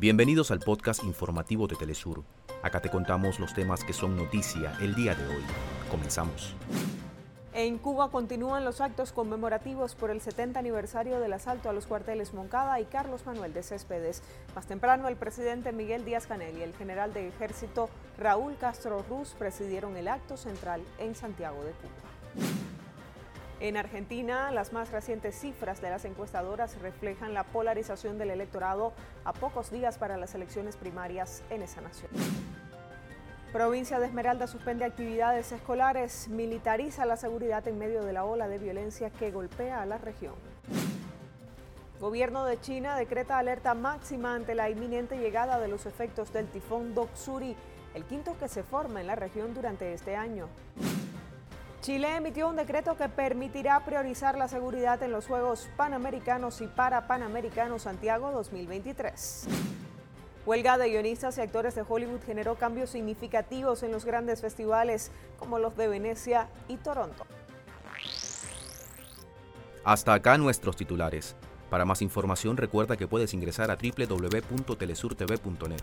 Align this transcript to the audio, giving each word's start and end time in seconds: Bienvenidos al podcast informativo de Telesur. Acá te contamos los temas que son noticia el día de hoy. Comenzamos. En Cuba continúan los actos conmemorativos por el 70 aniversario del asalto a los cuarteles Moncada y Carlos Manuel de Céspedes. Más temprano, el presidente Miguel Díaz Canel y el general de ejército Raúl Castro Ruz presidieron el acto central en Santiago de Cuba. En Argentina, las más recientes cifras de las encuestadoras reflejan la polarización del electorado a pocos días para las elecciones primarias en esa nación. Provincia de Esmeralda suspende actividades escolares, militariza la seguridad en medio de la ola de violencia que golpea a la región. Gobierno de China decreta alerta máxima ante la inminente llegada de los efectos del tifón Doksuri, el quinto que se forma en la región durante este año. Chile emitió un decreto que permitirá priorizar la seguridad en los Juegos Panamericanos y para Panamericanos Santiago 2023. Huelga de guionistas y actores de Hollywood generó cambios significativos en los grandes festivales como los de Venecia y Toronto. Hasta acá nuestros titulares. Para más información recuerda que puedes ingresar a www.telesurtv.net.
Bienvenidos 0.00 0.50
al 0.50 0.60
podcast 0.60 1.04
informativo 1.04 1.66
de 1.66 1.76
Telesur. 1.76 2.24
Acá 2.62 2.80
te 2.80 2.88
contamos 2.88 3.38
los 3.38 3.52
temas 3.52 3.84
que 3.84 3.92
son 3.92 4.16
noticia 4.16 4.72
el 4.80 4.94
día 4.94 5.14
de 5.14 5.26
hoy. 5.26 5.42
Comenzamos. 5.90 6.54
En 7.52 7.76
Cuba 7.76 8.10
continúan 8.10 8.64
los 8.64 8.80
actos 8.80 9.12
conmemorativos 9.12 9.94
por 9.94 10.10
el 10.10 10.22
70 10.22 10.58
aniversario 10.58 11.20
del 11.20 11.34
asalto 11.34 11.68
a 11.68 11.74
los 11.74 11.86
cuarteles 11.86 12.32
Moncada 12.32 12.80
y 12.80 12.86
Carlos 12.86 13.26
Manuel 13.26 13.52
de 13.52 13.62
Céspedes. 13.62 14.22
Más 14.54 14.64
temprano, 14.64 15.06
el 15.06 15.16
presidente 15.16 15.70
Miguel 15.70 16.06
Díaz 16.06 16.26
Canel 16.26 16.56
y 16.56 16.62
el 16.62 16.74
general 16.74 17.12
de 17.12 17.28
ejército 17.28 17.90
Raúl 18.16 18.56
Castro 18.56 19.04
Ruz 19.06 19.34
presidieron 19.38 19.98
el 19.98 20.08
acto 20.08 20.38
central 20.38 20.80
en 20.98 21.14
Santiago 21.14 21.62
de 21.62 21.72
Cuba. 21.72 22.69
En 23.60 23.76
Argentina, 23.76 24.50
las 24.50 24.72
más 24.72 24.90
recientes 24.90 25.38
cifras 25.38 25.82
de 25.82 25.90
las 25.90 26.06
encuestadoras 26.06 26.80
reflejan 26.80 27.34
la 27.34 27.44
polarización 27.44 28.16
del 28.16 28.30
electorado 28.30 28.94
a 29.24 29.34
pocos 29.34 29.70
días 29.70 29.98
para 29.98 30.16
las 30.16 30.34
elecciones 30.34 30.76
primarias 30.76 31.42
en 31.50 31.60
esa 31.60 31.82
nación. 31.82 32.10
Provincia 33.52 33.98
de 33.98 34.06
Esmeralda 34.06 34.46
suspende 34.46 34.86
actividades 34.86 35.52
escolares, 35.52 36.28
militariza 36.28 37.04
la 37.04 37.18
seguridad 37.18 37.68
en 37.68 37.78
medio 37.78 38.02
de 38.02 38.14
la 38.14 38.24
ola 38.24 38.48
de 38.48 38.56
violencia 38.56 39.10
que 39.10 39.30
golpea 39.30 39.82
a 39.82 39.86
la 39.86 39.98
región. 39.98 40.34
Gobierno 42.00 42.46
de 42.46 42.58
China 42.58 42.96
decreta 42.96 43.36
alerta 43.36 43.74
máxima 43.74 44.34
ante 44.34 44.54
la 44.54 44.70
inminente 44.70 45.18
llegada 45.18 45.58
de 45.58 45.68
los 45.68 45.84
efectos 45.84 46.32
del 46.32 46.46
tifón 46.46 46.94
Doksuri, 46.94 47.54
el 47.92 48.04
quinto 48.04 48.38
que 48.38 48.48
se 48.48 48.62
forma 48.62 49.02
en 49.02 49.06
la 49.06 49.16
región 49.16 49.52
durante 49.52 49.92
este 49.92 50.16
año. 50.16 50.48
Chile 51.90 52.14
emitió 52.14 52.48
un 52.48 52.54
decreto 52.54 52.96
que 52.96 53.08
permitirá 53.08 53.84
priorizar 53.84 54.38
la 54.38 54.46
seguridad 54.46 55.02
en 55.02 55.10
los 55.10 55.26
Juegos 55.26 55.68
Panamericanos 55.76 56.60
y 56.60 56.68
para 56.68 57.08
Panamericanos 57.08 57.82
Santiago 57.82 58.30
2023. 58.30 59.48
Huelga 60.46 60.78
de 60.78 60.88
guionistas 60.88 61.36
y 61.36 61.40
actores 61.40 61.74
de 61.74 61.82
Hollywood 61.82 62.20
generó 62.24 62.54
cambios 62.54 62.90
significativos 62.90 63.82
en 63.82 63.90
los 63.90 64.04
grandes 64.04 64.40
festivales 64.40 65.10
como 65.36 65.58
los 65.58 65.76
de 65.76 65.88
Venecia 65.88 66.46
y 66.68 66.76
Toronto. 66.76 67.26
Hasta 69.82 70.14
acá 70.14 70.38
nuestros 70.38 70.76
titulares. 70.76 71.34
Para 71.70 71.84
más 71.84 72.02
información 72.02 72.56
recuerda 72.56 72.96
que 72.96 73.08
puedes 73.08 73.34
ingresar 73.34 73.72
a 73.72 73.76
www.telesurtv.net. 73.76 75.82